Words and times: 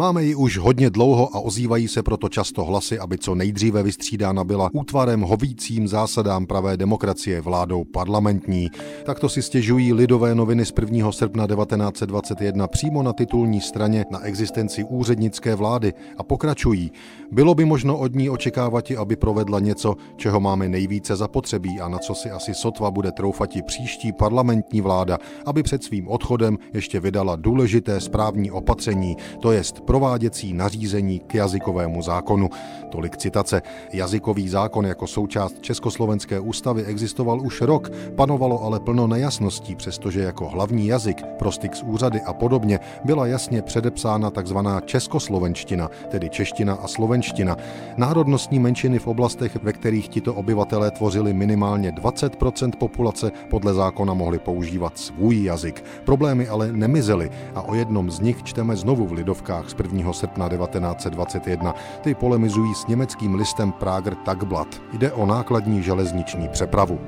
Máme 0.00 0.24
ji 0.24 0.34
už 0.34 0.58
hodně 0.58 0.90
dlouho 0.90 1.36
a 1.36 1.40
ozývají 1.40 1.88
se 1.88 2.02
proto 2.02 2.28
často 2.28 2.64
hlasy, 2.64 2.98
aby 2.98 3.18
co 3.18 3.34
nejdříve 3.34 3.82
vystřídána 3.82 4.44
byla 4.44 4.70
útvarem 4.72 5.20
hovícím 5.20 5.88
zásadám 5.88 6.46
pravé 6.46 6.76
demokracie 6.76 7.40
vládou 7.40 7.84
parlamentní. 7.84 8.70
Takto 9.04 9.28
si 9.28 9.42
stěžují 9.42 9.92
lidové 9.92 10.34
noviny 10.34 10.66
z 10.66 10.72
1. 10.80 11.12
srpna 11.12 11.46
1921 11.46 12.66
přímo 12.66 13.02
na 13.02 13.12
titulní 13.12 13.60
straně 13.60 14.04
na 14.10 14.20
existenci 14.20 14.84
úřednické 14.84 15.54
vlády 15.54 15.92
a 16.16 16.22
pokračují. 16.22 16.92
Bylo 17.32 17.54
by 17.54 17.64
možno 17.64 17.98
od 17.98 18.14
ní 18.14 18.30
očekávat, 18.30 18.90
aby 18.98 19.16
provedla 19.16 19.60
něco, 19.60 19.96
čeho 20.16 20.40
máme 20.40 20.68
nejvíce 20.68 21.16
zapotřebí 21.16 21.80
a 21.80 21.88
na 21.88 21.98
co 21.98 22.14
si 22.14 22.30
asi 22.30 22.54
sotva 22.54 22.90
bude 22.90 23.12
troufati 23.12 23.62
příští 23.62 24.12
parlamentní 24.12 24.80
vláda, 24.80 25.18
aby 25.46 25.62
před 25.62 25.84
svým 25.84 26.08
odchodem 26.08 26.58
ještě 26.74 27.00
vydala 27.00 27.36
důležité 27.36 28.00
správní 28.00 28.50
opatření, 28.50 29.16
to 29.40 29.52
jest 29.52 29.80
prováděcí 29.90 30.52
nařízení 30.52 31.18
k 31.18 31.34
jazykovému 31.34 32.02
zákonu. 32.02 32.50
Tolik 32.90 33.16
citace. 33.16 33.62
Jazykový 33.92 34.48
zákon 34.48 34.86
jako 34.86 35.06
součást 35.06 35.60
Československé 35.60 36.40
ústavy 36.40 36.84
existoval 36.84 37.40
už 37.40 37.60
rok, 37.60 37.90
panovalo 38.16 38.62
ale 38.62 38.80
plno 38.80 39.06
nejasností, 39.06 39.74
přestože 39.74 40.20
jako 40.20 40.48
hlavní 40.48 40.86
jazyk 40.86 41.22
pro 41.38 41.52
s 41.52 41.82
úřady 41.82 42.20
a 42.20 42.32
podobně 42.32 42.78
byla 43.04 43.26
jasně 43.26 43.62
předepsána 43.62 44.30
tzv. 44.30 44.56
českoslovenština, 44.84 45.90
tedy 46.08 46.30
čeština 46.30 46.74
a 46.74 46.88
slovenština. 46.88 47.56
Národnostní 47.96 48.58
menšiny 48.58 48.98
v 48.98 49.06
oblastech, 49.06 49.58
ve 49.62 49.72
kterých 49.72 50.08
tito 50.08 50.34
obyvatelé 50.34 50.90
tvořili 50.90 51.32
minimálně 51.32 51.92
20% 51.92 52.70
populace, 52.78 53.32
podle 53.50 53.74
zákona 53.74 54.14
mohli 54.14 54.38
používat 54.38 54.98
svůj 54.98 55.44
jazyk. 55.44 55.84
Problémy 56.04 56.48
ale 56.48 56.72
nemizely 56.72 57.30
a 57.54 57.62
o 57.62 57.74
jednom 57.74 58.10
z 58.10 58.20
nich 58.20 58.42
čteme 58.42 58.76
znovu 58.76 59.06
v 59.06 59.12
Lidovkách 59.12 59.70
z 59.70 59.79
1. 59.82 60.12
srpna 60.12 60.48
1921. 60.48 61.74
Ty 62.00 62.14
polemizují 62.14 62.74
s 62.74 62.86
německým 62.86 63.34
listem 63.34 63.72
Prager 63.72 64.14
Tagblatt. 64.14 64.82
Jde 64.92 65.12
o 65.12 65.26
nákladní 65.26 65.82
železniční 65.82 66.48
přepravu. 66.48 66.98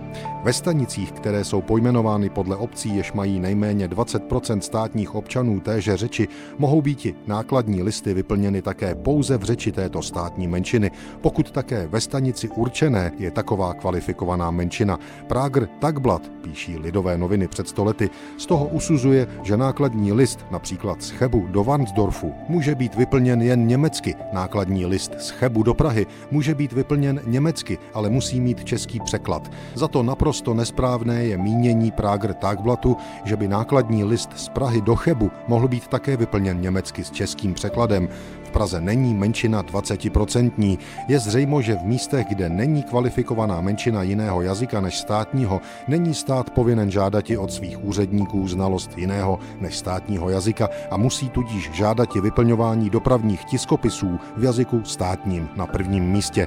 Ve 0.43 0.53
stanicích, 0.53 1.13
které 1.13 1.45
jsou 1.45 1.63
pojmenovány 1.63 2.31
podle 2.31 2.57
obcí, 2.57 2.97
jež 2.97 3.13
mají 3.13 3.41
nejméně 3.41 3.89
20% 3.89 4.61
státních 4.61 5.15
občanů 5.15 5.61
téže 5.61 5.97
řeči, 5.97 6.29
mohou 6.59 6.83
být 6.83 6.93
nákladní 7.27 7.83
listy 7.83 8.15
vyplněny 8.15 8.63
také 8.63 8.95
pouze 8.95 9.39
v 9.39 9.43
řeči 9.43 9.73
této 9.73 10.03
státní 10.03 10.49
menšiny, 10.49 10.91
pokud 11.21 11.51
také 11.51 11.87
ve 11.87 12.01
stanici 12.01 12.49
určené 12.49 13.13
je 13.19 13.31
taková 13.31 13.75
kvalifikovaná 13.75 14.51
menšina. 14.51 14.99
Prager 15.27 15.69
Tagblatt, 15.79 16.33
píší 16.43 16.79
lidové 16.79 17.19
noviny 17.19 17.49
před 17.49 17.69
stolety, 17.69 18.11
z 18.39 18.47
toho 18.47 18.67
usuzuje, 18.67 19.27
že 19.43 19.57
nákladní 19.57 20.13
list 20.13 20.47
například 20.51 21.03
z 21.03 21.11
Chebu 21.11 21.47
do 21.51 21.65
Varnsdorfu 21.65 22.35
může 22.53 22.75
být 22.75 22.95
vyplněn 22.95 23.43
jen 23.43 23.67
německy. 23.67 24.15
Nákladní 24.33 24.87
list 24.87 25.13
z 25.19 25.31
Chebu 25.31 25.63
do 25.63 25.75
Prahy 25.75 26.07
může 26.31 26.55
být 26.55 26.73
vyplněn 26.73 27.21
německy, 27.27 27.79
ale 27.95 28.11
musí 28.11 28.41
mít 28.41 28.65
český 28.65 29.01
překlad. 29.01 29.51
Za 29.75 29.89
to 29.89 30.03
naprosto 30.03 30.55
nesprávné 30.55 31.25
je 31.25 31.39
mínění 31.39 31.91
Prager 31.91 32.35
Tagblattu, 32.35 32.97
že 33.25 33.37
by 33.37 33.49
nákladní 33.49 34.05
list 34.05 34.31
z 34.37 34.49
Prahy 34.49 34.81
do 34.81 34.97
Chebu 34.97 35.31
mohl 35.49 35.69
být 35.69 35.89
také 35.89 36.17
vyplněn 36.17 36.61
německy 36.61 37.05
s 37.05 37.11
českým 37.11 37.55
překladem. 37.55 38.09
Praze 38.53 38.81
není 38.81 39.15
menšina 39.15 39.63
20%. 39.63 40.79
Je 41.09 41.19
zřejmo, 41.19 41.63
že 41.63 41.75
v 41.75 41.85
místech, 41.85 42.27
kde 42.29 42.49
není 42.49 42.83
kvalifikovaná 42.83 43.61
menšina 43.61 44.03
jiného 44.03 44.43
jazyka 44.43 44.81
než 44.81 44.99
státního, 44.99 45.61
není 45.89 46.15
stát 46.15 46.51
povinen 46.51 46.91
žádati 46.91 47.37
od 47.37 47.53
svých 47.53 47.85
úředníků 47.85 48.49
znalost 48.49 48.99
jiného 48.99 49.39
než 49.61 49.77
státního 49.77 50.31
jazyka 50.31 50.69
a 50.91 50.97
musí 50.97 51.29
tudíž 51.29 51.71
žádati 51.73 52.21
vyplňování 52.43 52.91
dopravních 52.91 53.45
tiskopisů 53.45 54.21
v 54.37 54.45
jazyku 54.45 54.85
státním 54.85 55.49
na 55.57 55.67
prvním 55.67 56.05
místě. 56.05 56.47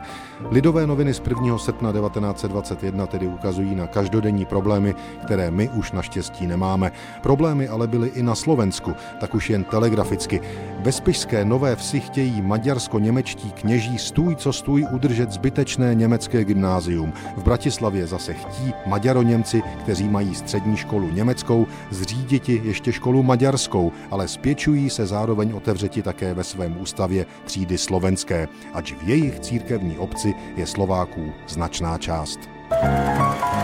Lidové 0.51 0.87
noviny 0.87 1.13
z 1.13 1.21
1. 1.27 1.57
srpna 1.57 1.91
1921 1.91 3.07
tedy 3.07 3.27
ukazují 3.27 3.75
na 3.75 3.87
každodenní 3.87 4.45
problémy, 4.45 4.95
které 5.25 5.51
my 5.51 5.69
už 5.69 5.91
naštěstí 5.91 6.47
nemáme. 6.47 6.91
Problémy 7.21 7.67
ale 7.67 7.87
byly 7.87 8.07
i 8.07 8.23
na 8.23 8.35
Slovensku, 8.35 8.93
tak 9.19 9.35
už 9.35 9.49
jen 9.49 9.63
telegraficky. 9.63 10.41
Ve 10.79 10.91
Spišské 10.91 11.45
Nové 11.45 11.75
Vsi 11.75 11.89
si 11.89 11.99
chtějí 11.99 12.41
maďarsko-němečtí 12.41 13.51
kněží 13.51 13.97
stůj 13.97 14.35
co 14.35 14.53
stůj 14.53 14.87
udržet 14.91 15.31
zbytečné 15.31 15.95
německé 15.95 16.43
gymnázium. 16.43 17.13
V 17.37 17.43
Bratislavě 17.43 18.07
zase 18.07 18.33
chtí 18.33 18.73
maďaroněmci, 18.85 19.63
kteří 19.79 20.09
mají 20.09 20.35
střední 20.35 20.77
školu 20.77 21.09
německou, 21.11 21.67
zříditi 21.91 22.61
ještě 22.63 22.91
školu 22.91 23.23
maďarskou, 23.23 23.91
ale 24.11 24.27
spěčují 24.27 24.89
se 24.89 25.05
zároveň 25.05 25.53
otevřeti 25.85 26.01
také 26.01 26.33
ve 26.33 26.43
svém 26.43 26.81
ústavě 26.81 27.25
třídy 27.45 27.77
slovenské, 27.77 28.47
ač 28.73 28.93
v 28.93 29.09
jejich 29.09 29.39
církevní 29.39 29.97
obci 29.97 30.33
je 30.57 30.65
Slováků 30.65 31.33
značná 31.47 31.97
část. 31.97 32.39
thank 32.69 33.53
you 33.53 33.54